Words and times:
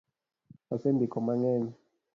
Asendiko 0.73 1.17
mangeny 1.25 1.67